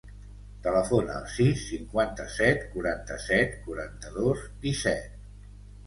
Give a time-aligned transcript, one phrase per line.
[0.67, 5.27] Telefona al sis, cinquanta-set, quaranta-set, quaranta-dos, disset.